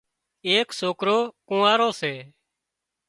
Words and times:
ايڪ 0.47 0.67
سوڪرو 0.79 1.17
ڪونئارو 1.47 1.89
سي 1.99 2.13